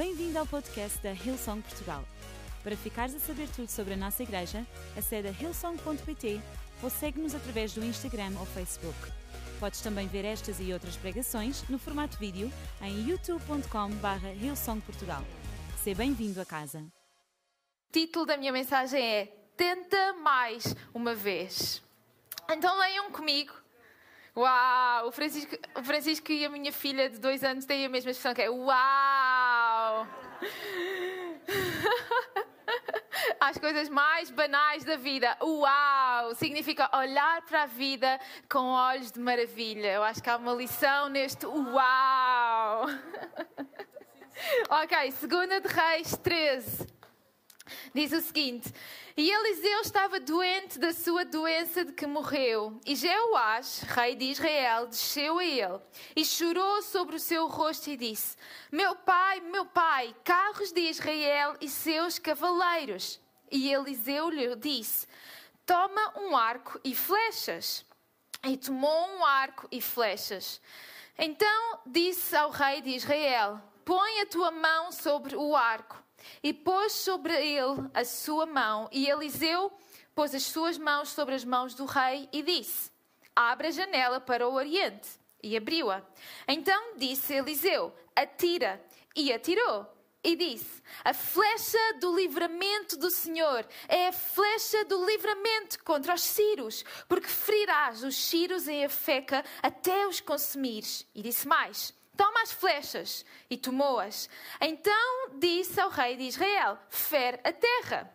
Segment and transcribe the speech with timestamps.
[0.00, 2.02] Bem-vindo ao podcast da Hillsong Portugal.
[2.64, 6.40] Para ficares a saber tudo sobre a nossa igreja, acede a hillsong.pt
[6.82, 8.96] ou segue-nos através do Instagram ou Facebook.
[9.60, 12.50] Podes também ver estas e outras pregações no formato vídeo
[12.80, 15.22] em youtube.com.br hillsongportugal.
[15.84, 16.78] Seja bem-vindo a casa.
[16.78, 21.82] O título da minha mensagem é Tenta Mais Uma Vez.
[22.50, 23.52] Então leiam comigo.
[24.34, 25.08] Uau!
[25.08, 28.32] O Francisco, o Francisco e a minha filha de dois anos têm a mesma expressão
[28.32, 29.19] que é Uau!
[33.40, 35.36] As coisas mais banais da vida.
[35.42, 36.34] Uau!
[36.34, 38.18] Significa olhar para a vida
[38.50, 39.92] com olhos de maravilha.
[39.92, 42.86] Eu acho que há uma lição neste Uau!
[44.70, 46.89] ok, segunda de Reis 13.
[47.94, 48.72] Diz o seguinte:
[49.16, 52.80] E Eliseu estava doente da sua doença de que morreu.
[52.86, 55.80] E Jeoás, rei de Israel, desceu a ele
[56.14, 58.36] e chorou sobre o seu rosto e disse:
[58.70, 63.20] Meu pai, meu pai, carros de Israel e seus cavaleiros.
[63.50, 65.06] E Eliseu lhe disse:
[65.66, 67.84] Toma um arco e flechas.
[68.42, 70.60] E tomou um arco e flechas.
[71.18, 76.02] Então disse ao rei de Israel: Põe a tua mão sobre o arco.
[76.42, 79.72] E pôs sobre ele a sua mão, e Eliseu
[80.14, 82.90] pôs as suas mãos sobre as mãos do rei e disse:
[83.34, 85.08] Abre a janela para o oriente.
[85.42, 86.02] E abriu-a.
[86.46, 88.82] Então disse Eliseu: Atira.
[89.16, 89.86] E atirou.
[90.22, 96.20] E disse: A flecha do livramento do Senhor é a flecha do livramento contra os
[96.20, 101.06] ciros, porque ferirás os ciros em Afeca até os consumires.
[101.14, 103.24] E disse mais: Toma as flechas.
[103.48, 104.28] E tomou-as.
[104.60, 108.14] Então disse ao rei de Israel: Fere a terra.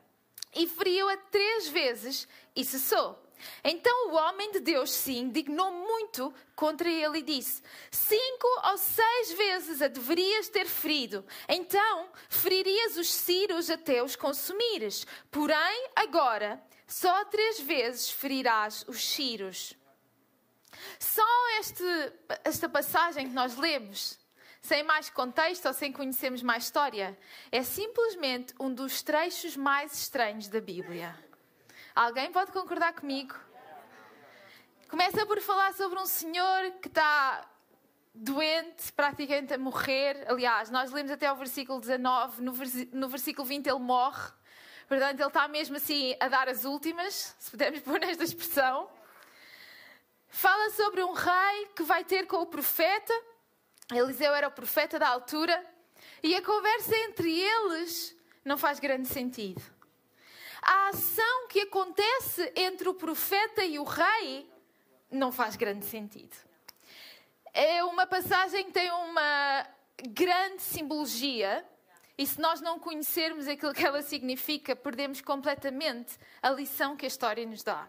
[0.53, 3.19] E feriu-a três vezes e cessou.
[3.63, 9.31] Então o homem de Deus se indignou muito contra ele e disse: Cinco ou seis
[9.31, 15.07] vezes a deverias ter ferido, então feririas os ciros até os consumires.
[15.31, 19.75] Porém, agora, só três vezes ferirás os ciros.
[20.99, 21.25] Só
[21.59, 21.83] este,
[22.43, 24.19] esta passagem que nós lemos,
[24.61, 27.17] sem mais contexto ou sem conhecermos mais história,
[27.51, 31.17] é simplesmente um dos trechos mais estranhos da Bíblia.
[31.95, 33.35] Alguém pode concordar comigo?
[34.89, 37.49] Começa por falar sobre um senhor que está
[38.13, 40.25] doente, praticamente a morrer.
[40.27, 42.53] Aliás, nós lemos até ao versículo 19, no,
[42.93, 44.31] no versículo 20 ele morre.
[44.87, 48.89] Portanto, ele está mesmo assim a dar as últimas, se pudermos pôr nesta expressão.
[50.35, 53.13] Fala sobre um rei que vai ter com o profeta.
[53.89, 55.65] Eliseu era o profeta da altura.
[56.21, 58.13] E a conversa entre eles
[58.43, 59.61] não faz grande sentido.
[60.61, 64.51] A ação que acontece entre o profeta e o rei
[65.09, 66.35] não faz grande sentido.
[67.53, 69.65] É uma passagem que tem uma
[70.09, 71.65] grande simbologia.
[72.17, 77.07] E se nós não conhecermos aquilo que ela significa, perdemos completamente a lição que a
[77.07, 77.87] história nos dá.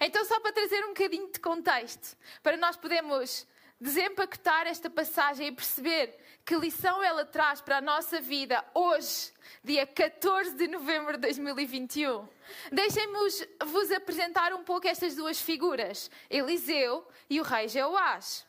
[0.00, 3.46] Então, só para trazer um bocadinho de contexto, para nós podermos
[3.80, 9.32] desempacotar esta passagem e perceber que lição ela traz para a nossa vida hoje,
[9.62, 12.26] dia 14 de novembro de 2021.
[12.72, 13.18] Deixem-me
[13.66, 18.47] vos apresentar um pouco estas duas figuras, Eliseu e o rei Jeoás.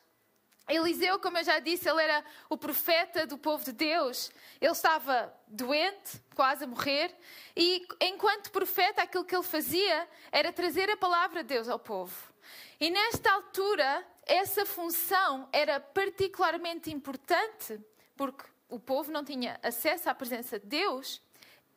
[0.70, 4.32] Eliseu, como eu já disse, ele era o profeta do povo de Deus.
[4.62, 7.14] Ele estava doente, quase a morrer,
[7.56, 12.32] e enquanto profeta, aquilo que ele fazia era trazer a palavra de Deus ao povo.
[12.80, 17.80] E nesta altura, essa função era particularmente importante,
[18.16, 21.22] porque o povo não tinha acesso à presença de Deus,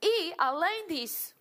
[0.00, 1.34] e, além disso,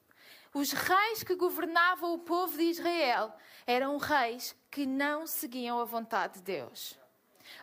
[0.54, 3.34] os reis que governavam o povo de Israel
[3.66, 7.01] eram reis que não seguiam a vontade de Deus.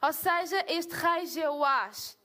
[0.03, 2.19] Ou seja, este rei Jeoás,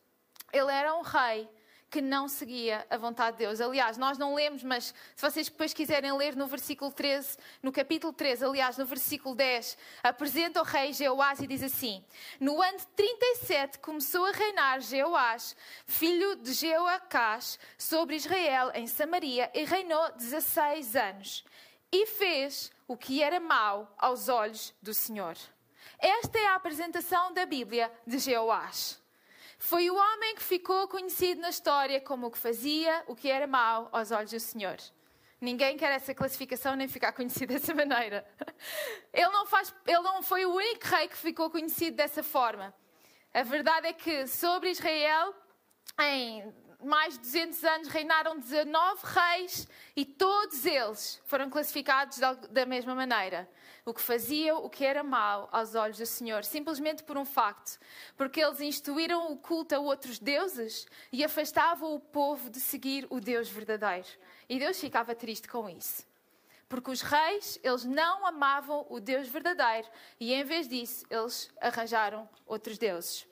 [0.52, 1.50] ele era um rei
[1.94, 3.62] que não seguia a vontade de Deus.
[3.62, 4.86] Aliás, nós não lemos, mas
[5.16, 9.78] se vocês depois quiserem ler no versículo 13, no capítulo 13, aliás, no versículo 10,
[10.02, 12.04] apresenta o rei Jeoás e diz assim:
[12.40, 19.52] No ano de 37 começou a reinar Jeoás, filho de Jeoacás, sobre Israel em Samaria
[19.54, 21.46] e reinou 16 anos.
[21.92, 25.38] E fez o que era mau aos olhos do Senhor.
[26.00, 29.02] Esta é a apresentação da Bíblia de Jeoás.
[29.58, 33.48] Foi o homem que ficou conhecido na história como o que fazia o que era
[33.48, 34.78] mau aos olhos do Senhor.
[35.40, 38.26] Ninguém quer essa classificação nem ficar conhecido dessa maneira.
[39.14, 42.74] Ele não, faz, ele não foi o único rei que ficou conhecido dessa forma.
[43.34, 45.34] A verdade é que sobre Israel
[46.00, 46.54] em
[46.84, 52.20] mais de 200 anos reinaram 19 reis e todos eles foram classificados
[52.50, 53.50] da mesma maneira.
[53.86, 57.78] O que faziam o que era mau aos olhos do Senhor, simplesmente por um facto,
[58.16, 63.20] porque eles instituíram o culto a outros deuses e afastavam o povo de seguir o
[63.20, 64.08] Deus verdadeiro.
[64.48, 66.06] E Deus ficava triste com isso.
[66.70, 69.88] Porque os reis, eles não amavam o Deus verdadeiro
[70.18, 73.28] e em vez disso, eles arranjaram outros deuses.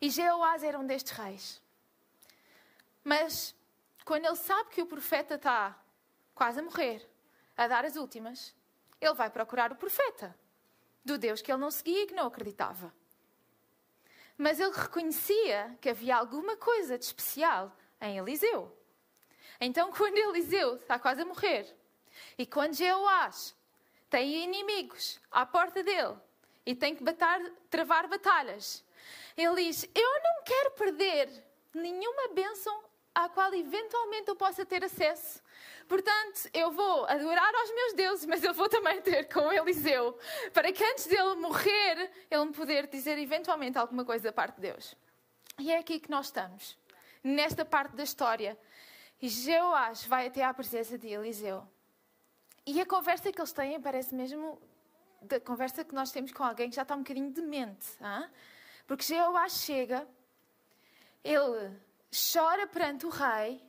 [0.00, 1.60] E Jeoás era um destes reis.
[3.02, 3.54] Mas
[4.04, 5.76] quando ele sabe que o profeta está
[6.34, 7.06] quase a morrer,
[7.56, 8.54] a dar as últimas,
[9.00, 10.36] ele vai procurar o profeta
[11.04, 12.92] do Deus que ele não seguia e que não acreditava.
[14.36, 18.76] Mas ele reconhecia que havia alguma coisa de especial em Eliseu.
[19.60, 21.66] Então, quando Eliseu está quase a morrer
[22.36, 23.54] e quando Jeoás
[24.08, 26.16] tem inimigos à porta dele
[26.66, 28.84] e tem que batar, travar batalhas,
[29.36, 32.84] ele diz: Eu não quero perder nenhuma bênção
[33.24, 35.42] à qual eventualmente eu possa ter acesso.
[35.88, 40.18] Portanto, eu vou adorar aos meus deuses, mas eu vou também ter com Eliseu,
[40.52, 44.62] para que antes dele morrer, ele me poder dizer eventualmente alguma coisa da parte de
[44.62, 44.94] Deus.
[45.58, 46.78] E é aqui que nós estamos,
[47.22, 48.58] nesta parte da história.
[49.20, 51.66] E Jeoás vai até à presença de Eliseu.
[52.64, 54.60] E a conversa que eles têm parece mesmo
[55.20, 57.86] da conversa que nós temos com alguém que já está um bocadinho demente.
[58.00, 58.30] Hein?
[58.86, 60.06] Porque Jeoás chega,
[61.22, 61.76] ele
[62.10, 63.62] chora perante o rei,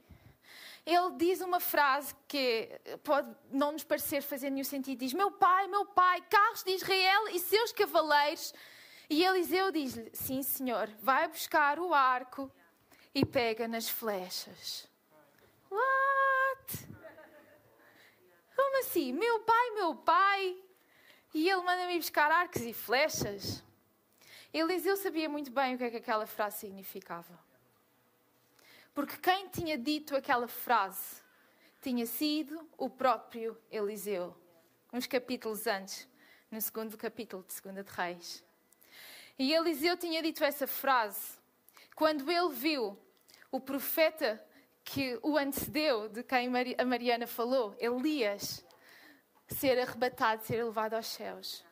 [0.85, 2.69] ele diz uma frase que
[3.03, 4.99] pode não nos parecer fazer nenhum sentido.
[4.99, 8.53] Diz: Meu pai, meu pai, carros de Israel e seus cavaleiros.
[9.09, 12.51] E Eliseu diz-lhe: Sim, senhor, vai buscar o arco
[13.13, 14.89] e pega nas flechas.
[15.69, 16.87] What?
[18.55, 19.13] Como assim?
[19.13, 20.57] Meu pai, meu pai?
[21.33, 23.63] E ele manda-me buscar arcos e flechas?
[24.53, 27.50] Eliseu sabia muito bem o que é que aquela frase significava.
[28.93, 31.21] Porque quem tinha dito aquela frase
[31.81, 34.35] tinha sido o próprio Eliseu,
[34.91, 36.07] uns capítulos antes,
[36.51, 38.43] no segundo capítulo de Segunda de Reis.
[39.39, 41.39] E Eliseu tinha dito essa frase
[41.95, 42.97] quando ele viu
[43.51, 44.43] o profeta
[44.83, 48.65] que o antecedeu, de quem a Mariana falou, Elias,
[49.47, 51.63] ser arrebatado, ser levado aos céus.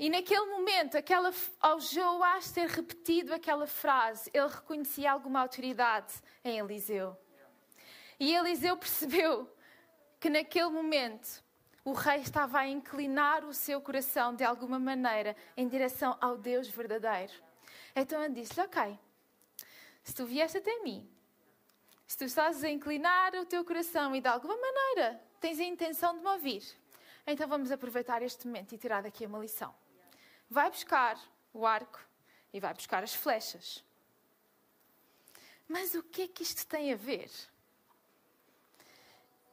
[0.00, 1.30] E naquele momento, aquela,
[1.60, 7.14] ao Joás ter repetido aquela frase, ele reconhecia alguma autoridade em Eliseu.
[8.18, 9.46] E Eliseu percebeu
[10.18, 11.44] que naquele momento
[11.84, 16.66] o rei estava a inclinar o seu coração de alguma maneira em direção ao Deus
[16.66, 17.34] verdadeiro.
[17.94, 18.98] Então ele disse-lhe: Ok,
[20.02, 21.06] se tu vieste até mim,
[22.06, 26.14] se tu estás a inclinar o teu coração e de alguma maneira tens a intenção
[26.14, 26.62] de me ouvir,
[27.26, 29.74] então vamos aproveitar este momento e tirar daqui uma lição
[30.50, 31.16] vai buscar
[31.54, 32.00] o arco
[32.52, 33.84] e vai buscar as flechas.
[35.68, 37.30] Mas o que é que isto tem a ver?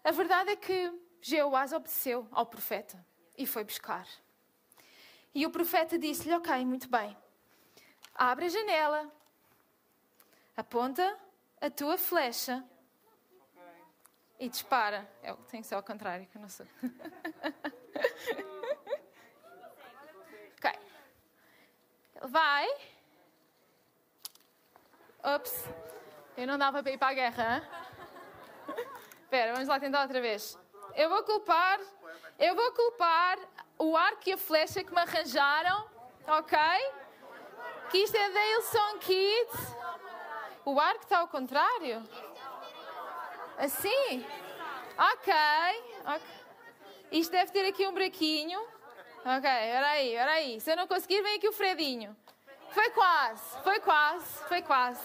[0.04, 0.92] A verdade é que
[1.22, 3.06] Jeoás obedeceu ao profeta
[3.38, 4.08] e foi buscar.
[5.36, 7.16] E o profeta disse-lhe: Ok, muito bem,
[8.16, 9.14] abre a janela,
[10.56, 11.20] aponta
[11.62, 12.66] a tua flecha
[14.40, 15.08] e dispara.
[15.22, 16.68] Eu tenho que ser ao contrário, que eu não sei.
[22.24, 22.68] vai.
[25.24, 25.66] Ops,
[26.38, 27.70] eu não dava para ir para a guerra.
[29.24, 30.58] Espera, vamos lá tentar outra vez.
[30.96, 31.80] Eu vou culpar,
[32.40, 33.38] eu vou culpar
[33.78, 35.88] o arco e a flecha que me arranjaram,
[36.28, 36.58] ok?
[37.90, 39.76] Que isto é da Ilson Kids.
[40.66, 42.04] O arco está ao contrário?
[43.58, 44.26] Assim?
[44.98, 45.34] Ok.
[46.02, 46.38] okay.
[47.12, 48.77] Isto deve ter aqui um buraquinho.
[49.30, 50.62] Ok, aí, era aí.
[50.62, 52.16] Se eu não conseguir, vem aqui o Fredinho.
[52.72, 55.02] Foi quase, foi quase, foi quase.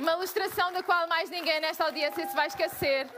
[0.00, 3.08] Uma ilustração da qual mais ninguém nesta audiência se vai esquecer.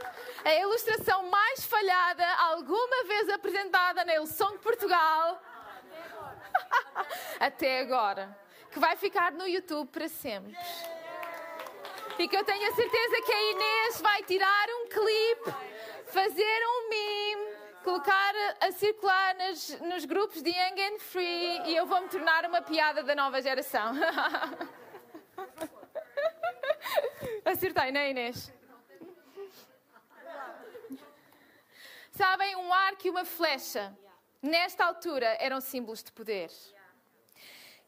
[0.45, 5.41] A ilustração mais falhada alguma vez apresentada na Ilson Portugal.
[7.41, 8.39] Até agora.
[8.71, 10.55] Que vai ficar no YouTube para sempre.
[12.19, 15.55] E que eu tenho a certeza que a Inês vai tirar um clipe,
[16.13, 16.88] fazer um
[17.89, 19.35] colocar a circular
[19.81, 23.41] nos grupos de Young and Free e eu vou me tornar uma piada da nova
[23.41, 23.95] geração.
[27.47, 28.53] Acertei, não é, Inês?
[32.11, 33.97] Sabem, um arco e uma flecha,
[34.43, 36.51] nesta altura, eram símbolos de poder.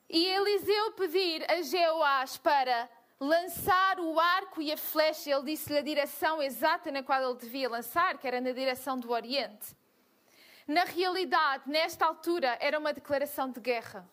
[0.09, 2.88] E Eliseu pedir a Jeoás para
[3.21, 7.69] lançar o arco e a flecha, ele disse-lhe a direção exata na qual ele devia
[7.69, 9.78] lançar, que era na direção do Oriente
[10.71, 14.09] na realidade, nesta altura, era uma declaração de guerra.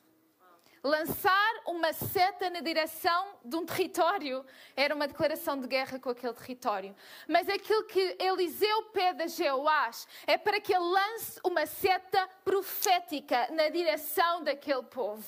[0.84, 4.44] Lançar uma seta na direção de um território
[4.76, 6.96] era uma declaração de guerra com aquele território.
[7.28, 13.50] Mas aquilo que Eliseu pede a Jeoás é para que ele lance uma seta profética
[13.52, 15.28] na direção daquele povo.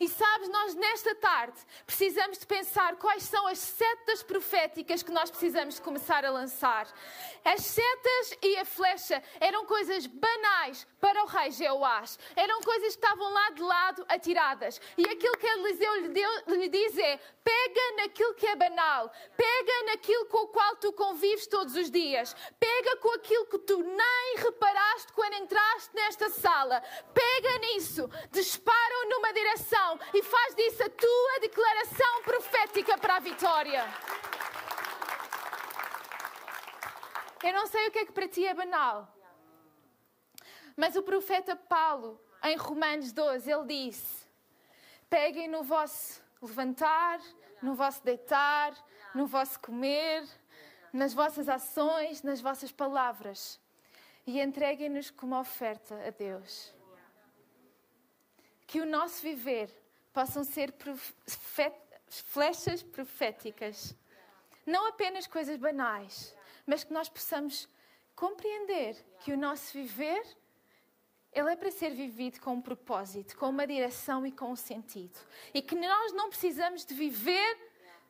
[0.00, 5.30] E sabes, nós nesta tarde precisamos de pensar quais são as setas proféticas que nós
[5.30, 6.88] precisamos de começar a lançar.
[7.44, 12.18] As setas e a flecha eram coisas banais para o rei Jeoás.
[12.36, 14.80] Eram coisas que estavam lá de lado atiradas.
[14.96, 19.84] E aquilo que Eliseu lhe, deu, lhe diz é: pega naquilo que é banal, pega
[19.86, 24.36] naquilo com o qual tu convives todos os dias, pega com aquilo que tu nem
[24.36, 26.82] reparaste quando entraste nesta sala,
[27.14, 33.84] pega nisso, dispara-o numa direção e faz disso a tua declaração profética para a vitória.
[37.42, 39.08] Eu não sei o que é que para ti é banal,
[40.76, 44.26] mas o profeta Paulo, em Romanos 12, ele disse:
[45.08, 47.20] peguem no vosso levantar,
[47.60, 48.72] no vosso deitar,
[49.14, 50.26] no vosso comer,
[50.92, 53.60] nas vossas ações, nas vossas palavras
[54.26, 56.72] e entreguem-nos como oferta a Deus.
[58.66, 59.68] Que o nosso viver
[60.12, 61.74] possam ser profet...
[62.06, 63.94] flechas proféticas.
[64.64, 67.68] Não apenas coisas banais, mas que nós possamos
[68.14, 70.22] compreender que o nosso viver
[71.32, 75.18] ele é para ser vivido com um propósito, com uma direção e com um sentido.
[75.54, 77.58] E que nós não precisamos de viver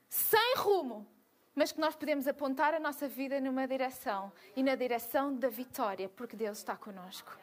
[0.08, 1.06] sem rumo,
[1.54, 6.08] mas que nós podemos apontar a nossa vida numa direção e na direção da vitória,
[6.08, 7.38] porque Deus está conosco.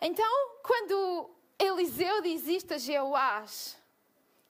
[0.00, 3.78] Então, quando Eliseu diz isto a Jeoás,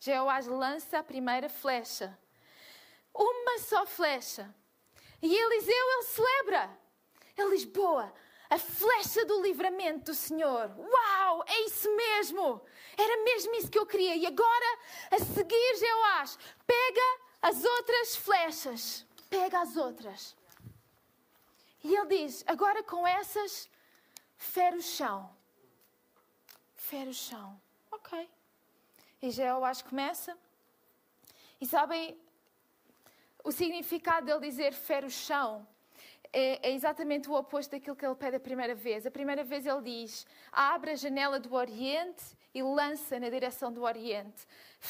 [0.01, 2.19] Jeoás lança a primeira flecha.
[3.15, 4.53] Uma só flecha.
[5.23, 6.86] E Eliseu, ele celebra.
[7.37, 8.13] Ele diz: Boa,
[8.49, 10.71] a flecha do livramento do Senhor.
[10.79, 12.63] Uau, é isso mesmo.
[12.97, 14.17] Era mesmo isso que eu queria.
[14.17, 14.79] E agora,
[15.11, 19.07] a seguir, Jeoás, pega as outras flechas.
[19.29, 20.37] Pega as outras.
[21.83, 23.69] E ele diz: Agora com essas,
[24.37, 25.35] fere o chão.
[26.75, 27.61] Fere o chão.
[27.91, 28.29] Ok.
[29.21, 30.37] E Jeoás começa.
[31.61, 32.21] E sabem
[33.43, 35.67] o significado dele dizer fere o chão?
[36.33, 39.07] É, é, exatamente o oposto daquilo que ele pede a primeira vez.
[39.07, 43.83] A primeira vez ele diz: abre a janela do Oriente e lança na direção do
[43.83, 44.47] Oriente.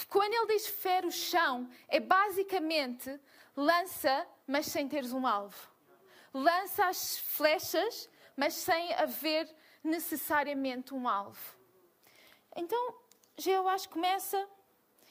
[0.08, 3.18] Quando ele diz fere o chão, é basicamente
[3.56, 5.68] lança, mas sem teres um alvo.
[6.32, 9.48] Lança as flechas, mas sem haver
[9.82, 11.56] necessariamente um alvo.
[12.54, 12.94] Então,
[13.36, 14.46] Jeoás começa.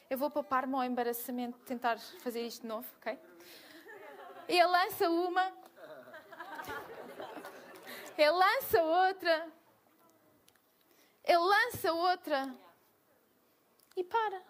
[0.07, 3.17] Eu vou poupar-me ao embaraçamento de tentar fazer isto de novo, ok?
[4.47, 5.51] Ele lança uma,
[8.17, 9.51] ele lança outra.
[11.23, 12.55] Ele lança outra.
[13.95, 14.41] E para.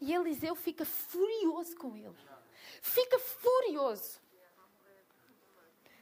[0.00, 2.16] E Eliseu fica furioso com ele.
[2.82, 4.20] Fica furioso.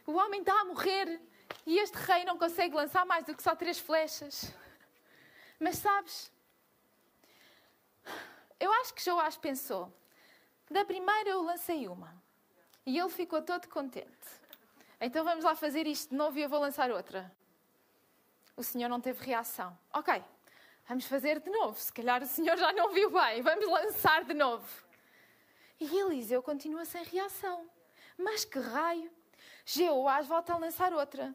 [0.07, 1.21] O homem está a morrer
[1.65, 4.53] e este rei não consegue lançar mais do que só três flechas.
[5.59, 6.31] Mas sabes,
[8.61, 9.93] eu acho que Joás pensou:
[10.71, 12.23] da primeira eu lancei uma.
[12.87, 14.09] E ele ficou todo contente.
[15.01, 17.31] Então vamos lá fazer isto de novo e eu vou lançar outra.
[18.57, 19.77] O senhor não teve reação.
[19.93, 20.23] Ok,
[20.87, 21.79] vamos fazer de novo.
[21.79, 23.43] Se calhar o senhor já não viu bem.
[23.43, 24.67] Vamos lançar de novo.
[25.81, 27.69] E Eliseu continua sem reação.
[28.17, 29.11] Mas que raio!
[29.65, 31.35] Jeoás volta a lançar outra.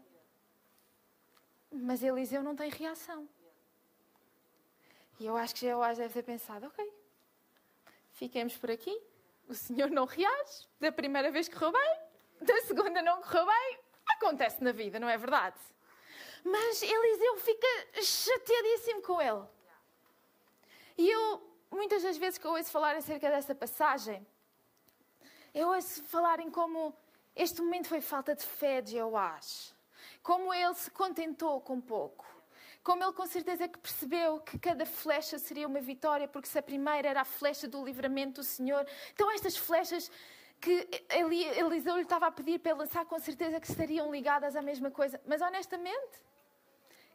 [1.72, 3.28] Mas Eliseu não tem reação.
[5.20, 6.94] E eu acho que Jeoás deve ter pensado: ok,
[8.14, 9.09] fiquemos por aqui
[9.50, 10.68] o senhor não reage.
[10.80, 12.00] Da primeira vez correu bem,
[12.42, 13.80] da segunda não correu bem.
[14.08, 15.60] Acontece na vida, não é verdade?
[16.44, 17.68] Mas Eliseu fica
[18.02, 19.44] chateadíssimo com ele.
[20.98, 21.42] E eu,
[21.72, 24.26] muitas das vezes que eu ouço falar acerca dessa passagem,
[25.54, 26.96] eu ouço falarem como
[27.36, 29.76] este momento foi falta de fé de Joás.
[30.22, 32.26] Como ele se contentou com pouco
[32.90, 36.62] como ele com certeza que percebeu que cada flecha seria uma vitória, porque se a
[36.64, 40.12] primeira era a flecha do livramento do Senhor, então estas flechas
[40.60, 44.90] que Eliseu lhe estava a pedir para lançar, com certeza que estariam ligadas à mesma
[44.90, 45.22] coisa.
[45.28, 46.18] Mas honestamente,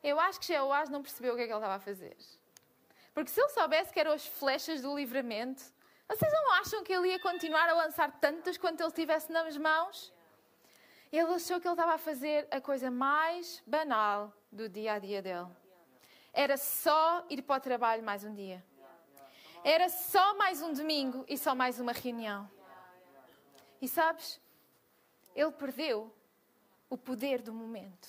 [0.01, 2.17] eu acho que Jeoás não percebeu o que é que ele estava a fazer.
[3.13, 5.65] Porque se ele soubesse que eram as flechas do livramento,
[6.09, 10.13] vocês não acham que ele ia continuar a lançar tantas quanto ele tivesse nas mãos?
[11.11, 15.21] Ele achou que ele estava a fazer a coisa mais banal do dia a dia
[15.21, 15.64] dele.
[16.35, 18.63] Era só ir para o trabalho mais um dia.
[19.63, 22.51] Era só mais um domingo e só mais uma reunião.
[23.81, 24.41] E sabes,
[25.35, 26.13] ele perdeu
[26.91, 28.09] o poder do momento.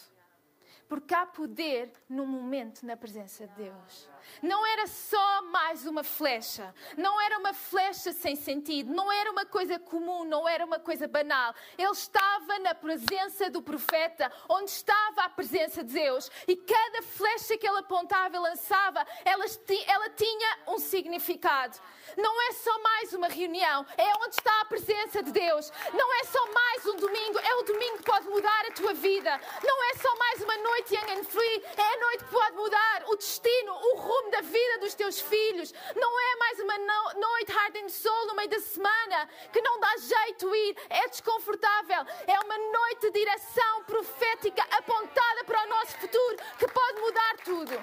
[0.89, 4.09] Porque há poder no momento na presença de Deus.
[4.41, 9.45] Não era só mais uma flecha, não era uma flecha sem sentido, não era uma
[9.45, 11.53] coisa comum, não era uma coisa banal.
[11.77, 17.57] Ele estava na presença do profeta, onde estava a presença de Deus, e cada flecha
[17.57, 19.45] que ele apontava e lançava, ela,
[19.87, 21.79] ela tinha um significado.
[22.17, 25.71] Não é só mais uma reunião, é onde está a presença de Deus.
[25.93, 29.39] Não é só mais um domingo, é o domingo que pode mudar a tua vida.
[29.63, 33.03] Não é só mais uma noite young and free, é a noite que pode mudar
[33.07, 35.73] o destino, o rumo da vida dos teus filhos.
[35.95, 39.79] Não é mais uma no noite hard and soul no meio da semana que não
[39.79, 42.05] dá jeito ir, é desconfortável.
[42.27, 47.73] É uma noite de direção profética apontada para o nosso futuro que pode mudar tudo.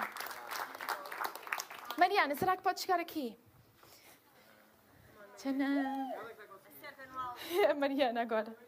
[1.97, 3.37] Mariana, será que pode chegar aqui?
[5.37, 6.11] Tcharam.
[7.61, 8.55] É a Mariana agora.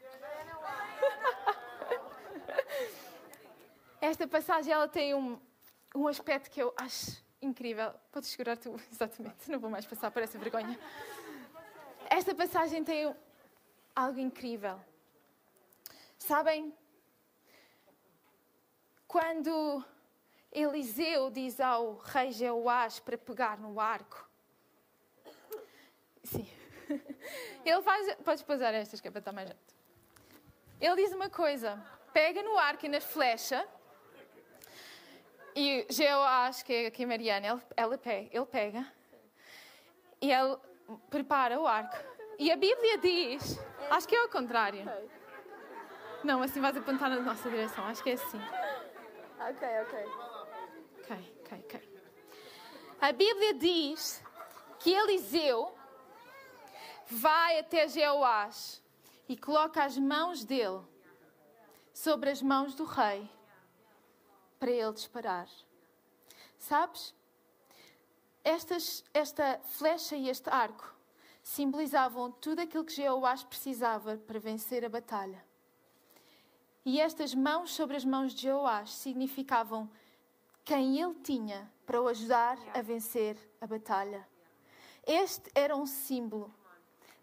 [4.01, 5.39] Esta passagem ela tem um,
[5.95, 7.93] um aspecto que eu acho incrível.
[8.11, 10.77] Podes segurar tu, exatamente, não vou mais passar por essa vergonha.
[12.09, 13.15] Esta passagem tem
[13.95, 14.79] algo incrível.
[16.17, 16.73] Sabem?
[19.07, 19.83] Quando
[20.51, 24.27] Eliseu diz ao rei Jeoás para pegar no arco.
[26.23, 26.47] Sim.
[27.65, 28.15] Ele faz.
[28.23, 29.75] Podes pousar estas que é para estar mais jeito.
[30.79, 31.81] Ele diz uma coisa:
[32.13, 33.67] pega no arco e na flecha.
[35.55, 38.91] E Jeoás, que é aqui Mariana, ele, ela pega, ele pega
[40.21, 40.57] e ele
[41.09, 41.95] prepara o arco.
[42.37, 43.57] E a Bíblia diz,
[43.89, 44.83] acho que é ao contrário.
[46.25, 48.41] Não, assim vais apontar na nossa direção, acho que é assim.
[49.39, 50.05] Ok, ok.
[50.99, 51.99] Ok, ok, ok.
[52.99, 54.21] A Bíblia diz
[54.79, 55.73] que Eliseu
[57.07, 58.83] vai até Jeoás
[59.29, 60.81] e coloca as mãos dele
[61.93, 63.29] sobre as mãos do rei
[64.59, 65.47] para ele disparar.
[66.57, 67.13] Sabes?
[68.43, 70.93] Estas, esta flecha e este arco
[71.41, 75.43] simbolizavam tudo aquilo que Jeoás precisava para vencer a batalha.
[76.83, 79.89] E estas mãos sobre as mãos de Jeoás significavam
[80.63, 84.27] quem ele tinha para o ajudar a vencer a batalha.
[85.05, 86.53] Este era um símbolo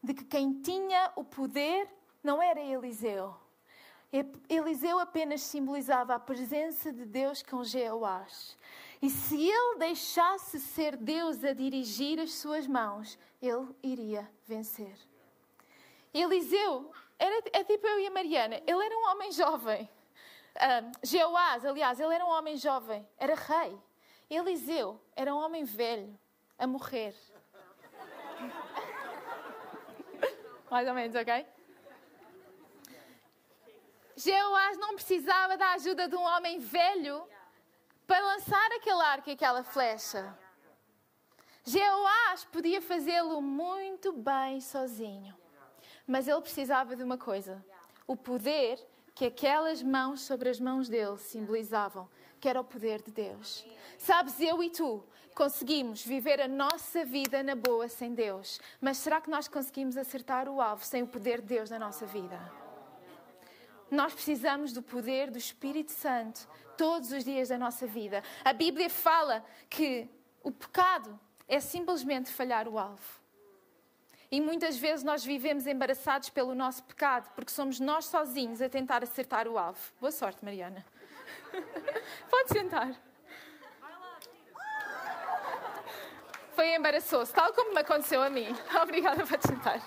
[0.02, 1.88] de que quem tinha o poder
[2.22, 3.34] não era Eliseu.
[4.48, 8.58] Eliseu apenas simbolizava a presença de Deus com Jeoás.
[9.00, 14.94] E se ele deixasse ser Deus a dirigir as suas mãos, ele iria vencer.
[16.12, 19.88] Eliseu era, é tipo eu e a Mariana, ele era um homem jovem.
[20.54, 23.74] Um, Jeoás, aliás, ele era um homem jovem, era rei.
[24.28, 26.14] Eliseu era um homem velho,
[26.58, 27.14] a morrer.
[30.70, 31.46] Mais ou menos, ok?
[34.16, 37.22] Jeoás não precisava da ajuda de um homem velho
[38.06, 40.36] para lançar aquele arco e aquela flecha.
[41.64, 45.34] Jeoás podia fazê-lo muito bem sozinho.
[46.06, 47.64] Mas ele precisava de uma coisa:
[48.06, 48.78] o poder
[49.14, 52.08] que aquelas mãos sobre as mãos dele simbolizavam,
[52.40, 53.64] que era o poder de Deus.
[53.98, 59.20] Sabes, eu e tu conseguimos viver a nossa vida na boa sem Deus, mas será
[59.20, 62.61] que nós conseguimos acertar o alvo sem o poder de Deus na nossa vida?
[63.92, 68.24] Nós precisamos do poder do Espírito Santo todos os dias da nossa vida.
[68.42, 70.08] A Bíblia fala que
[70.42, 73.20] o pecado é simplesmente falhar o alvo.
[74.30, 79.02] E muitas vezes nós vivemos embaraçados pelo nosso pecado, porque somos nós sozinhos a tentar
[79.02, 79.78] acertar o alvo.
[80.00, 80.82] Boa sorte, Mariana.
[82.30, 82.94] Pode sentar.
[86.54, 88.56] Foi embaraçoso, tal como me aconteceu a mim.
[88.82, 89.82] Obrigada por sentar.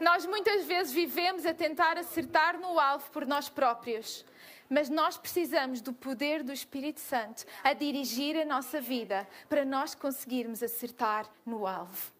[0.00, 4.24] Nós muitas vezes vivemos a tentar acertar no alvo por nós próprios.
[4.68, 9.94] Mas nós precisamos do poder do Espírito Santo a dirigir a nossa vida para nós
[9.94, 12.12] conseguirmos acertar no alvo.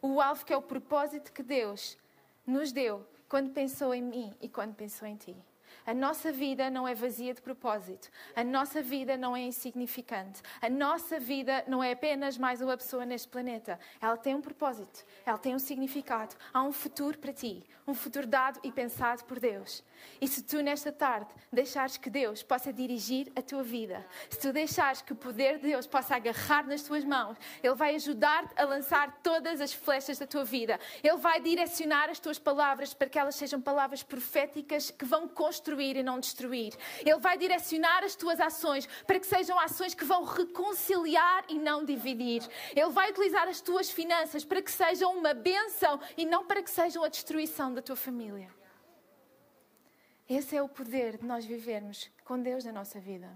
[0.00, 1.98] O alvo que é o propósito que Deus
[2.46, 5.36] nos deu quando pensou em mim e quando pensou em ti.
[5.86, 8.08] A nossa vida não é vazia de propósito.
[8.36, 10.40] A nossa vida não é insignificante.
[10.60, 13.78] A nossa vida não é apenas mais uma pessoa neste planeta.
[14.00, 15.04] Ela tem um propósito.
[15.26, 16.34] Ela tem um significado.
[16.52, 17.64] Há um futuro para ti.
[17.86, 19.82] Um futuro dado e pensado por Deus.
[20.20, 24.52] E se tu, nesta tarde, deixares que Deus possa dirigir a tua vida, se tu
[24.52, 28.64] deixares que o poder de Deus possa agarrar nas tuas mãos, Ele vai ajudar-te a
[28.64, 30.78] lançar todas as flechas da tua vida.
[31.02, 35.96] Ele vai direcionar as tuas palavras para que elas sejam palavras proféticas que vão construir
[35.96, 36.74] e não destruir.
[37.00, 41.84] Ele vai direcionar as tuas ações para que sejam ações que vão reconciliar e não
[41.84, 42.42] dividir.
[42.74, 46.70] Ele vai utilizar as tuas finanças para que sejam uma bênção e não para que
[46.70, 48.61] sejam a destruição da tua família.
[50.34, 53.28] Esse é o poder de nós vivermos com Deus na nossa vida.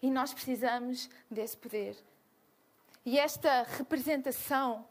[0.00, 1.96] E nós precisamos desse poder.
[3.04, 4.86] E esta representação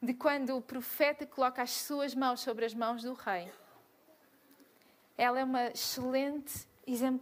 [0.00, 3.50] de quando o profeta coloca as suas mãos sobre as mãos do rei,
[5.18, 6.68] ela é, uma excelente,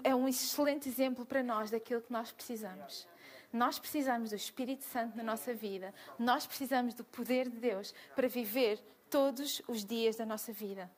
[0.05, 3.09] é um excelente exemplo para nós daquilo que nós precisamos.
[3.51, 5.95] Nós precisamos do Espírito Santo na nossa vida.
[6.19, 10.91] Nós precisamos do poder de Deus para viver todos os dias da nossa vida.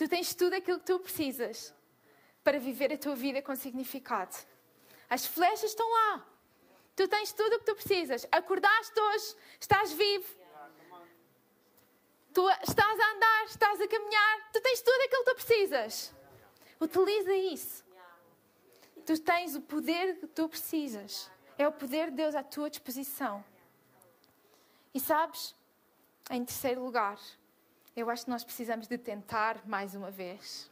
[0.00, 1.74] Tu tens tudo aquilo que tu precisas
[2.42, 4.34] para viver a tua vida com significado.
[5.10, 6.26] As flechas estão lá.
[6.96, 8.26] Tu tens tudo o que tu precisas.
[8.32, 10.24] Acordaste hoje, estás vivo.
[12.32, 14.50] Tu estás a andar, estás a caminhar.
[14.50, 16.14] Tu tens tudo aquilo que tu precisas.
[16.80, 17.84] Utiliza isso.
[19.04, 21.30] Tu tens o poder que tu precisas.
[21.58, 23.44] É o poder de Deus à tua disposição.
[24.94, 25.54] E sabes,
[26.30, 27.18] em terceiro lugar,
[27.96, 30.70] eu acho que nós precisamos de tentar mais uma vez.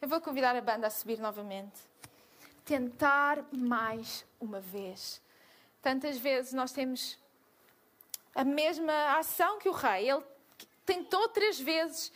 [0.00, 1.80] Eu vou convidar a banda a subir novamente.
[2.64, 5.20] Tentar mais uma vez.
[5.82, 7.18] Tantas vezes nós temos
[8.34, 10.10] a mesma ação que o rei.
[10.10, 10.22] Ele
[10.84, 12.12] tentou três vezes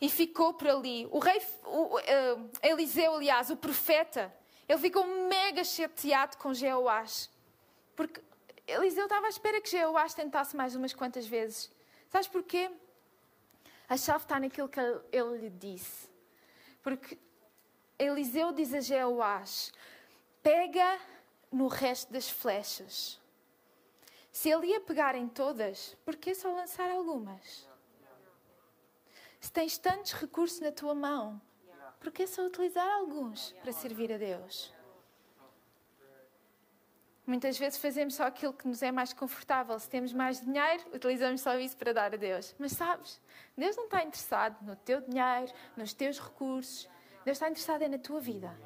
[0.00, 1.06] e ficou por ali.
[1.10, 4.32] O rei, o, uh, Eliseu, aliás, o profeta,
[4.68, 7.30] ele ficou mega chateado com Jeoás.
[7.94, 8.20] Porque
[8.66, 11.70] Eliseu estava à espera que Jeoás tentasse mais umas quantas vezes.
[12.08, 12.70] Sabes porquê?
[13.88, 16.08] A chave está naquilo que ele lhe disse.
[16.82, 17.18] Porque
[17.98, 19.72] Eliseu diz a Jeoás:
[20.42, 21.00] pega
[21.50, 23.20] no resto das flechas.
[24.30, 27.66] Se ele ia pegar em todas, por que só lançar algumas?
[29.40, 31.40] Se tens tantos recursos na tua mão,
[31.98, 34.72] por que só utilizar alguns para servir a Deus?
[37.28, 39.78] Muitas vezes fazemos só aquilo que nos é mais confortável.
[39.78, 42.54] Se temos mais dinheiro, utilizamos só isso para dar a Deus.
[42.58, 43.20] Mas sabes,
[43.54, 46.88] Deus não está interessado no teu dinheiro, nos teus recursos.
[47.26, 48.58] Deus está interessado é na tua vida.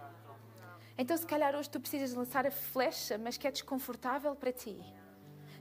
[0.96, 4.80] Então, se calhar hoje tu precisas lançar a flecha, mas que é desconfortável para ti,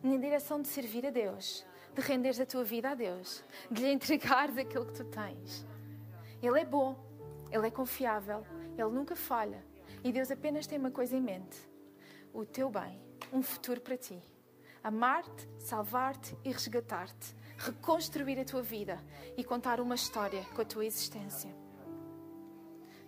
[0.04, 3.92] na direção de servir a Deus, de renderes a tua vida a Deus, de lhe
[3.92, 5.66] entregares aquilo que tu tens.
[6.40, 6.96] Ele é bom,
[7.50, 8.46] ele é confiável,
[8.78, 9.66] ele nunca falha.
[10.04, 11.71] E Deus apenas tem uma coisa em mente:
[12.34, 14.22] o teu bem, um futuro para ti.
[14.84, 17.36] Amar-te, salvar-te e resgatar-te.
[17.58, 18.98] Reconstruir a tua vida
[19.38, 21.56] e contar uma história com a tua existência.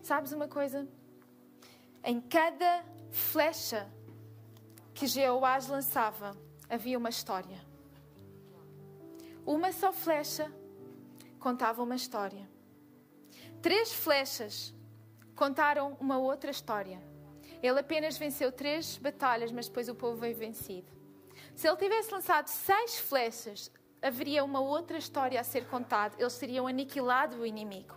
[0.03, 0.87] Sabes uma coisa?
[2.03, 3.89] Em cada flecha
[4.93, 6.37] que Jeoás lançava
[6.69, 7.59] havia uma história.
[9.45, 10.53] Uma só flecha
[11.39, 12.47] contava uma história.
[13.61, 14.73] Três flechas
[15.35, 17.12] contaram uma outra história.
[17.63, 20.91] Ele apenas venceu três batalhas, mas depois o povo veio vencido.
[21.55, 23.71] Se ele tivesse lançado seis flechas,
[24.01, 26.15] haveria uma outra história a ser contada.
[26.19, 27.95] Eles teriam aniquilado o inimigo.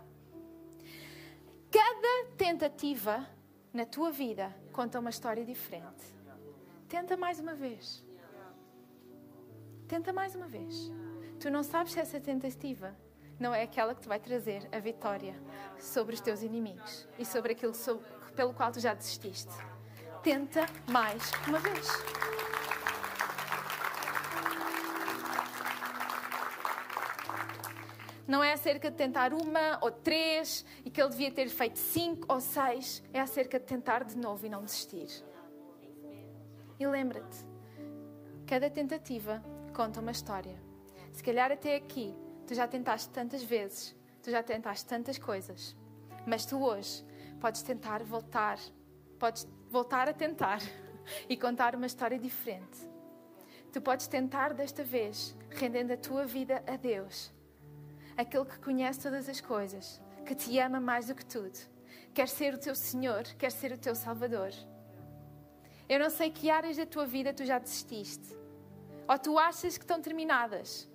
[1.69, 3.29] Cada tentativa
[3.73, 6.15] na tua vida conta uma história diferente.
[6.89, 8.07] Tenta mais uma vez.
[9.89, 10.93] Tenta mais uma vez.
[11.41, 12.97] Tu não sabes se essa tentativa
[13.39, 15.35] não é aquela que te vai trazer a vitória
[15.77, 17.75] sobre os teus inimigos e sobre aquilo
[18.37, 19.51] pelo qual tu já desististe.
[20.22, 21.88] Tenta mais uma vez.
[28.29, 32.27] Não é acerca de tentar uma ou três e que ele devia ter feito cinco
[32.33, 33.03] ou seis.
[33.12, 35.09] É acerca de tentar de novo e não desistir.
[36.79, 37.38] E lembra-te,
[38.46, 39.42] cada tentativa
[39.75, 40.61] conta uma história.
[41.12, 42.14] Se calhar até aqui
[42.46, 45.77] tu já tentaste tantas vezes, tu já tentaste tantas coisas,
[46.27, 47.05] mas tu hoje
[47.47, 48.59] podes tentar voltar,
[49.21, 50.59] podes voltar a tentar
[51.31, 52.77] e contar uma história diferente.
[53.73, 57.33] Tu podes tentar desta vez, rendendo a tua vida a Deus
[58.17, 61.57] aquele que conhece todas as coisas, que te ama mais do que tudo,
[62.13, 64.51] quer ser o teu Senhor, quer ser o teu Salvador.
[65.89, 68.37] Eu não sei que áreas da tua vida tu já desististe,
[69.07, 70.89] ou tu achas que estão terminadas,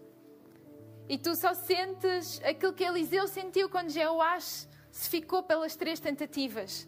[1.08, 6.88] e tu só sentes aquilo que Eliseu sentiu quando Jeoás se ficou pelas três tentativas,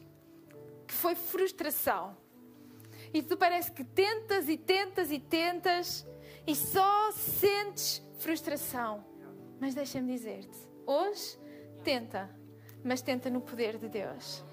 [0.87, 2.15] que foi frustração.
[3.13, 6.05] E tu parece que tentas e tentas e tentas
[6.45, 9.05] e só sentes frustração.
[9.59, 11.37] Mas deixa-me dizer-te, hoje
[11.83, 12.29] tenta,
[12.83, 14.43] mas tenta no poder de Deus.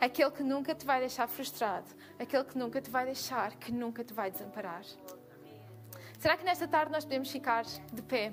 [0.00, 4.04] Aquele que nunca te vai deixar frustrado, aquele que nunca te vai deixar, que nunca
[4.04, 4.84] te vai desamparar.
[6.18, 8.32] Será que nesta tarde nós podemos ficar de pé?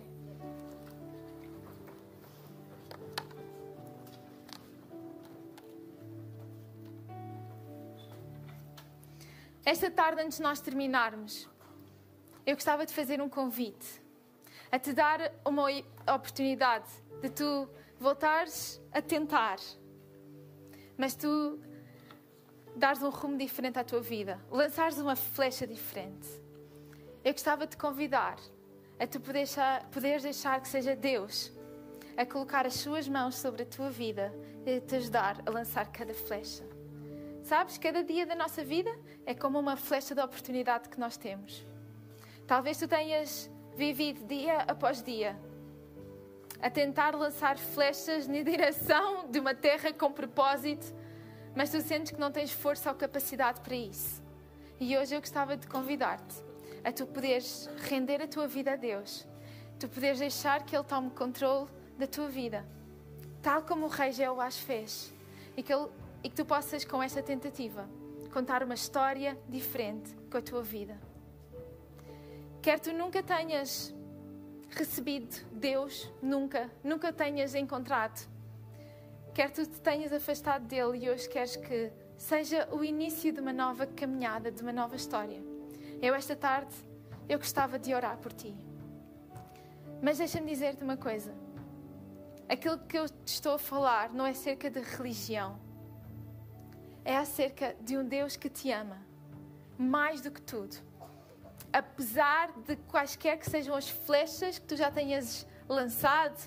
[9.66, 11.50] Esta tarde, antes de nós terminarmos,
[12.46, 14.02] eu gostava de fazer um convite
[14.70, 15.68] a te dar uma
[16.14, 16.90] oportunidade
[17.22, 19.58] de tu voltares a tentar.
[20.98, 21.60] mas tu
[22.76, 26.28] dares um rumo diferente à tua vida, lançares uma flecha diferente.
[27.24, 28.38] Eu gostava de te convidar
[29.00, 31.52] a tu poderes deixar, poderes deixar que seja Deus
[32.18, 34.34] a colocar as suas mãos sobre a tua vida
[34.66, 36.73] e a te ajudar a lançar cada flecha.
[37.44, 38.90] Sabes, cada dia da nossa vida
[39.26, 41.66] é como uma flecha de oportunidade que nós temos.
[42.48, 45.38] Talvez tu tenhas vivido dia após dia
[46.62, 50.86] a tentar lançar flechas na direção de uma terra com propósito,
[51.54, 54.24] mas tu sentes que não tens força ou capacidade para isso.
[54.80, 56.42] E hoje eu gostava de convidar-te
[56.82, 59.28] a tu poderes render a tua vida a Deus,
[59.78, 62.66] tu poderes deixar que Ele tome controle da tua vida,
[63.42, 65.14] tal como o rei Jeoás fez,
[65.58, 65.88] e que, ele,
[66.24, 67.88] e que tu possas, com esta tentativa,
[68.32, 70.98] contar uma história diferente com a tua vida.
[72.62, 73.94] Quer tu nunca tenhas
[74.72, 78.28] recebido Deus, nunca, nunca tenhas encontrado,
[79.34, 83.54] quer tu te tenhas afastado dele e hoje queres que seja o início de uma
[83.54, 85.42] nova caminhada, de uma nova história.
[86.02, 86.74] Eu, esta tarde,
[87.28, 88.56] eu gostava de orar por ti.
[90.02, 91.34] Mas deixa-me dizer-te uma coisa.
[92.50, 95.58] Aquilo que eu te estou a falar não é acerca de religião.
[97.06, 98.98] É acerca de um Deus que te ama.
[99.78, 100.78] Mais do que tudo
[101.74, 106.38] apesar de quaisquer que sejam as flechas que tu já tenhas lançado,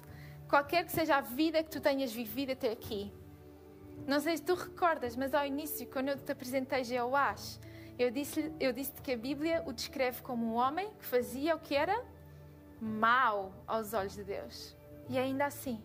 [0.49, 3.12] qualquer que seja a vida que tu tenhas vivido até aqui.
[4.07, 7.61] Não sei se tu recordas, mas ao início, quando eu te apresentei Jeoás,
[7.99, 11.59] eu disse-te eu disse que a Bíblia o descreve como um homem que fazia o
[11.59, 12.05] que era
[12.81, 14.77] mau aos olhos de Deus.
[15.09, 15.83] E ainda assim,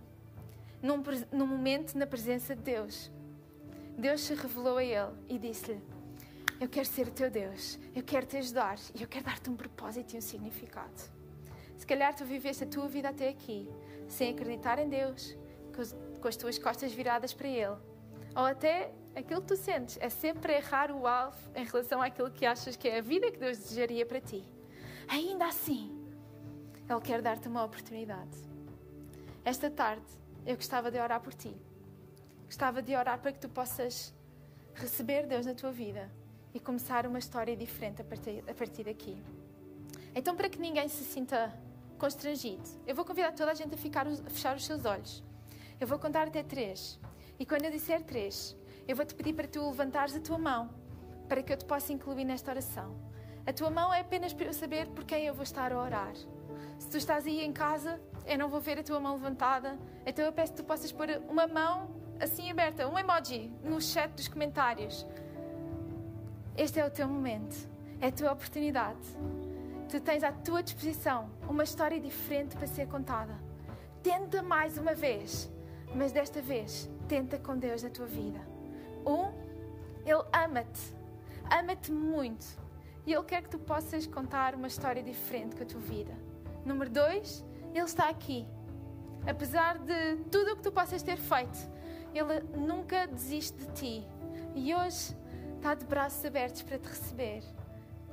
[0.84, 3.10] num, num momento na presença de Deus,
[3.98, 5.82] Deus se revelou a ele e disse-lhe:
[6.62, 9.56] eu quero ser o teu Deus, eu quero te ajudar e eu quero dar-te um
[9.56, 11.02] propósito e um significado.
[11.76, 13.68] Se calhar tu viveste a tua vida até aqui
[14.08, 15.36] sem acreditar em Deus,
[16.22, 17.78] com as tuas costas viradas para Ele,
[18.36, 22.46] ou até aquilo que tu sentes é sempre errar o alvo em relação àquilo que
[22.46, 24.44] achas que é a vida que Deus desejaria para ti.
[25.08, 26.00] Ainda assim,
[26.88, 28.38] Ele quer dar-te uma oportunidade.
[29.44, 30.06] Esta tarde,
[30.46, 31.56] eu gostava de orar por ti.
[32.52, 34.14] Gostava de orar para que tu possas
[34.74, 36.12] receber Deus na tua vida
[36.54, 39.16] e começar uma história diferente a partir, a partir daqui.
[40.14, 41.58] Então, para que ninguém se sinta
[41.98, 45.24] constrangido, eu vou convidar toda a gente a, ficar, a fechar os seus olhos.
[45.80, 47.00] Eu vou contar até três.
[47.40, 48.54] E quando eu disser três,
[48.86, 50.72] eu vou te pedir para tu levantares a tua mão
[51.30, 52.94] para que eu te possa incluir nesta oração.
[53.46, 56.14] A tua mão é apenas para eu saber por quem eu vou estar a orar.
[56.78, 60.26] Se tu estás aí em casa, eu não vou ver a tua mão levantada, então
[60.26, 64.28] eu peço que tu possas pôr uma mão assim aberta, um emoji, no chat dos
[64.28, 65.06] comentários.
[66.56, 67.68] Este é o teu momento,
[68.00, 69.00] é a tua oportunidade.
[69.90, 73.34] Tu tens à tua disposição uma história diferente para ser contada.
[74.04, 75.52] Tenta mais uma vez,
[75.96, 78.40] mas desta vez tenta com Deus na tua vida.
[79.06, 79.32] Um,
[80.06, 80.96] Ele ama-te,
[81.50, 82.46] ama-te muito
[83.06, 86.14] e Ele quer que tu possas contar uma história diferente com a tua vida.
[86.64, 88.46] Número dois, Ele está aqui.
[89.28, 91.60] Apesar de tudo o que tu possas ter feito,
[92.14, 94.08] Ele nunca desiste de ti.
[94.56, 95.16] E hoje
[95.56, 97.44] está de braços abertos para te receber.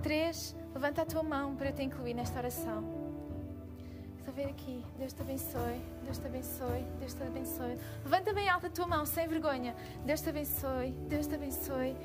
[0.03, 2.85] Três, levanta a tua mão para te incluir nesta oração.
[4.19, 4.85] Estou a ver aqui.
[4.99, 5.81] Deus te abençoe.
[6.05, 6.83] Deus te abençoe.
[7.01, 7.79] Deus te abençoe.
[8.05, 9.75] Levanta bem alta a tua mão, sem vergonha.
[10.05, 10.93] Deus te abençoe.
[11.09, 11.97] Deus te abençoe.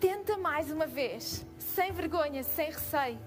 [0.00, 3.18] Tenta mais uma vez, sem vergonha, sem receio.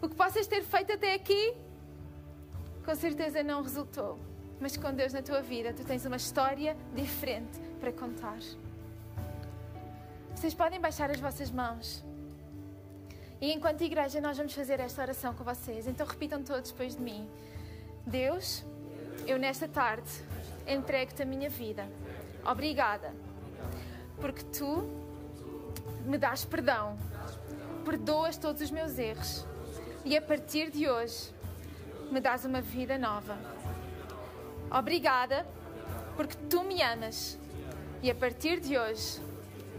[0.00, 1.54] O que possas ter feito até aqui,
[2.84, 4.18] com certeza não resultou.
[4.62, 8.38] Mas com Deus na tua vida, tu tens uma história diferente para contar.
[10.36, 12.04] Vocês podem baixar as vossas mãos.
[13.40, 15.88] E enquanto igreja, nós vamos fazer esta oração com vocês.
[15.88, 17.28] Então repitam todos depois de mim.
[18.06, 18.64] Deus,
[19.26, 20.08] eu nesta tarde
[20.64, 21.84] entrego-te a minha vida.
[22.48, 23.12] Obrigada.
[24.20, 24.88] Porque tu
[26.06, 26.96] me dás perdão.
[27.84, 29.44] Perdoas todos os meus erros.
[30.04, 31.34] E a partir de hoje,
[32.12, 33.36] me dás uma vida nova.
[34.72, 35.46] Obrigada,
[36.16, 37.38] porque tu me amas.
[38.02, 39.20] E a partir de hoje,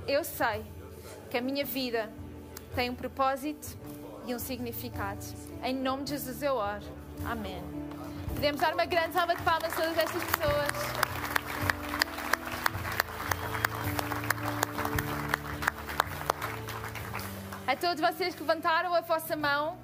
[0.08, 0.64] eu sei
[1.32, 2.10] que a minha vida
[2.76, 3.76] tem um propósito
[4.28, 5.26] e um significado.
[5.64, 6.86] Em nome de Jesus eu oro.
[7.26, 7.62] Amém.
[8.36, 11.14] Podemos dar uma grande salva de palmas a todas estas pessoas.
[17.66, 19.78] A todos vocês que levantaram a vossa mão,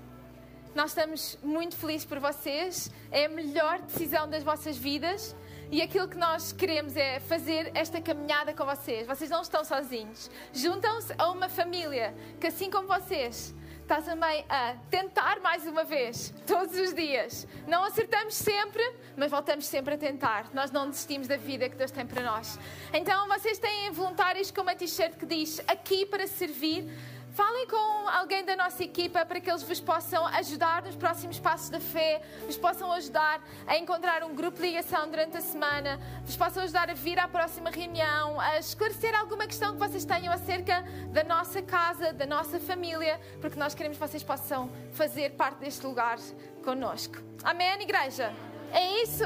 [0.76, 2.92] nós estamos muito felizes por vocês.
[3.12, 5.36] É a melhor decisão das vossas vidas.
[5.72, 9.06] E aquilo que nós queremos é fazer esta caminhada com vocês.
[9.06, 10.30] Vocês não estão sozinhos.
[10.52, 13.54] Juntam-se a uma família que, assim como vocês,
[13.90, 17.48] Estás também a tentar mais uma vez, todos os dias.
[17.66, 18.84] Não acertamos sempre,
[19.18, 20.54] mas voltamos sempre a tentar.
[20.54, 22.60] Nós não desistimos da vida que Deus tem para nós.
[22.94, 26.88] Então, vocês têm voluntários com uma t-shirt que diz aqui para servir.
[27.32, 31.70] Falem com alguém da nossa equipa para que eles vos possam ajudar nos próximos passos
[31.70, 36.36] da fé, vos possam ajudar a encontrar um grupo de ligação durante a semana, vos
[36.36, 40.84] possam ajudar a vir à próxima reunião, a esclarecer alguma questão que vocês tenham acerca
[41.12, 45.86] da nossa casa, da nossa família, porque nós queremos que vocês possam fazer parte deste
[45.86, 46.18] lugar
[46.64, 47.18] conosco.
[47.44, 48.34] Amém, igreja?
[48.74, 49.26] É isso?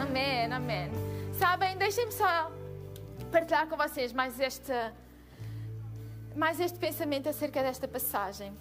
[0.00, 0.90] Amém, amém.
[1.38, 2.50] Sabem, deixem-me só
[3.30, 4.92] partilhar com vocês mais esta
[6.38, 8.52] mais este pensamento acerca desta passagem.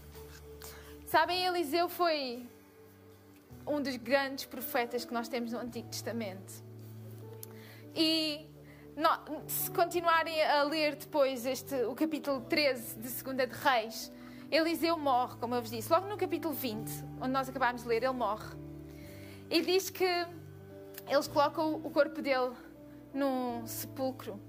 [1.05, 2.43] Sabem, Eliseu foi
[3.67, 6.51] um dos grandes profetas que nós temos no Antigo Testamento.
[7.95, 8.49] E
[9.47, 14.11] se continuarem a ler depois este, o capítulo 13 de 2 de Reis,
[14.49, 15.91] Eliseu morre, como eu vos disse.
[15.91, 16.89] Logo no capítulo 20,
[17.21, 18.57] onde nós acabámos de ler, ele morre.
[19.51, 20.25] E diz que
[21.07, 22.53] eles colocam o corpo dele
[23.13, 24.46] num sepulcro.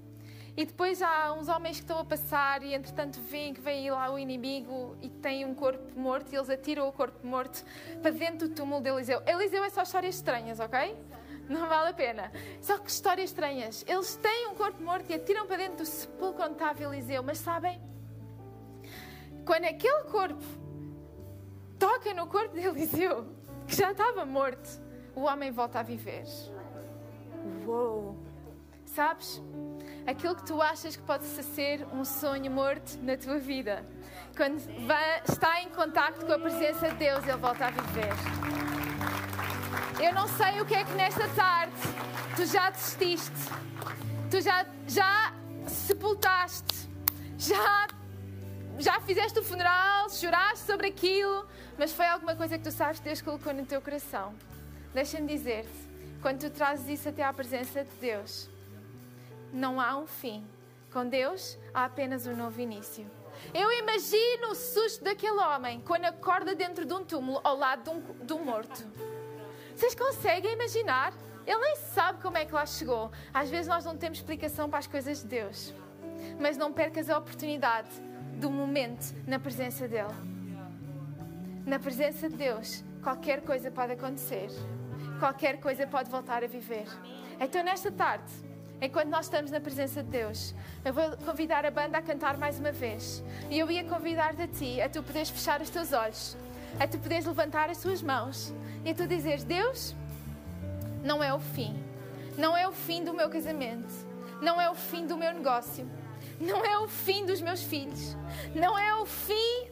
[0.59, 4.11] E depois há uns homens que estão a passar e entretanto veem que vem lá
[4.11, 7.63] o inimigo e tem um corpo morto e eles atiram o corpo morto
[8.01, 9.23] para dentro do túmulo de Eliseu.
[9.25, 10.97] Eliseu é só histórias estranhas, ok?
[11.47, 12.29] Não vale a pena.
[12.59, 13.85] Só que histórias estranhas.
[13.87, 17.23] Eles têm um corpo morto e atiram para dentro do sepulcro onde estava Eliseu.
[17.23, 17.81] Mas sabem?
[19.45, 20.43] Quando aquele corpo
[21.79, 23.25] toca no corpo de Eliseu,
[23.65, 24.69] que já estava morto,
[25.15, 26.25] o homem volta a viver.
[27.65, 28.17] Uou!
[28.83, 29.41] Sabes?
[30.09, 33.85] Aquilo que tu achas que pode ser um sonho morto na tua vida.
[34.35, 38.13] Quando vai, está em contacto com a presença de Deus, ele volta a viver.
[40.03, 41.75] Eu não sei o que é que nesta tarde
[42.35, 43.31] tu já desististe,
[44.31, 45.33] tu já, já
[45.67, 46.89] sepultaste,
[47.37, 47.87] já,
[48.79, 51.45] já fizeste o funeral, choraste sobre aquilo,
[51.77, 54.33] mas foi alguma coisa que tu sabes que Deus colocou no teu coração.
[54.93, 55.69] Deixa-me dizer-te,
[56.21, 58.49] quando tu trazes isso até à presença de Deus,
[59.51, 60.45] não há um fim.
[60.91, 63.09] Com Deus há apenas um novo início.
[63.53, 67.89] Eu imagino o susto daquele homem quando acorda dentro de um túmulo ao lado de
[67.89, 68.85] um, de um morto.
[69.75, 71.13] Vocês conseguem imaginar?
[71.45, 73.11] Ele nem sabe como é que lá chegou.
[73.33, 75.73] Às vezes nós não temos explicação para as coisas de Deus.
[76.39, 77.89] Mas não percas a oportunidade
[78.35, 80.13] do momento na presença dEle.
[81.65, 84.49] Na presença de Deus, qualquer coisa pode acontecer.
[85.19, 86.85] Qualquer coisa pode voltar a viver.
[87.39, 88.31] Então, nesta tarde,
[88.81, 92.59] enquanto nós estamos na presença de Deus, eu vou convidar a banda a cantar mais
[92.59, 93.23] uma vez.
[93.49, 96.37] E eu ia convidar-te a ti, a tu poderes fechar os teus olhos,
[96.79, 98.53] a tu poderes levantar as tuas mãos
[98.85, 99.95] e a tu dizeres: Deus,
[101.03, 101.75] não é o fim.
[102.37, 103.93] Não é o fim do meu casamento.
[104.41, 105.89] Não é o fim do meu negócio.
[106.39, 108.15] Não é o fim dos meus filhos.
[108.55, 109.67] Não é o fim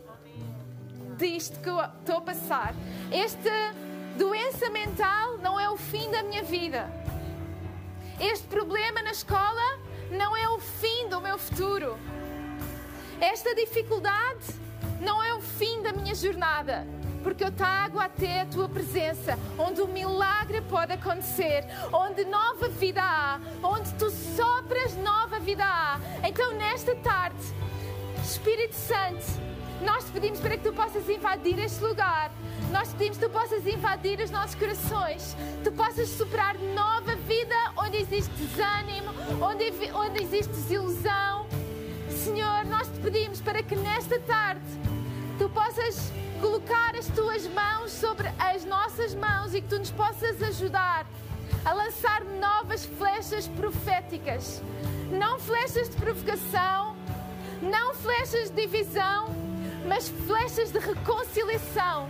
[1.18, 2.74] disto que eu estou a passar.
[3.12, 3.74] Esta
[4.18, 6.90] doença mental não é o fim da minha vida.
[8.20, 12.00] Este problema na escola não é o fim do meu futuro.
[13.22, 14.44] Esta dificuldade
[15.00, 16.88] não é o fim da minha jornada,
[17.22, 23.04] porque eu trago até a tua presença, onde o milagre pode acontecer, onde nova vida
[23.04, 26.00] há, onde tu sopras nova vida há.
[26.28, 27.38] Então, nesta tarde,
[28.24, 29.26] Espírito Santo,
[29.86, 32.32] nós te pedimos para que tu possas invadir este lugar
[32.72, 37.56] nós pedimos que tu possas invadir os nossos corações, tu possas soprar nova vida
[38.10, 41.46] existe desânimo, onde, onde existe desilusão.
[42.10, 44.66] Senhor, nós te pedimos para que nesta tarde
[45.38, 50.42] tu possas colocar as tuas mãos sobre as nossas mãos e que tu nos possas
[50.42, 51.06] ajudar
[51.66, 54.62] a lançar novas flechas proféticas.
[55.12, 56.96] Não flechas de provocação,
[57.62, 59.28] não flechas de divisão,
[59.88, 62.10] mas flechas de reconciliação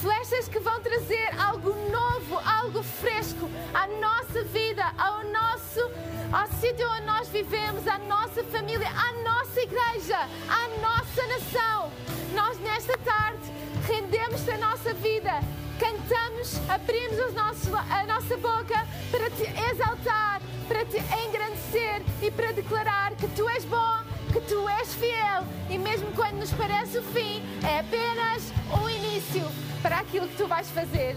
[0.00, 5.80] flechas que vão trazer algo novo, algo fresco à nossa vida, ao nosso
[6.32, 10.16] ao sítio onde nós vivemos, à nossa família, à nossa igreja,
[10.48, 11.92] à nossa nação.
[12.34, 13.42] Nós nesta tarde
[13.86, 15.40] rendemos a nossa vida,
[15.78, 22.52] cantamos, abrimos os nossos, a nossa boca para te exaltar, para te engrandecer e para
[22.52, 27.02] declarar que tu és bom, que tu és fiel e mesmo quando nos parece o
[27.02, 29.44] fim, é apenas o início
[29.82, 31.16] para aquilo que tu vais fazer.